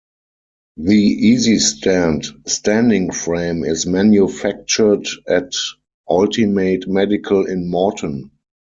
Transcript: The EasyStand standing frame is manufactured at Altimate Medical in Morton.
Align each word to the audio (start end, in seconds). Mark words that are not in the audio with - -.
The 0.77 1.35
EasyStand 1.35 2.49
standing 2.49 3.11
frame 3.11 3.63
is 3.63 3.85
manufactured 3.85 5.07
at 5.27 5.53
Altimate 6.09 6.87
Medical 6.87 7.45
in 7.45 7.69
Morton. 7.69 8.31